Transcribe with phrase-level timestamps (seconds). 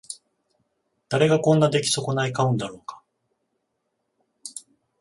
[1.09, 3.03] 誰がこんな出来損ない買うんだろうか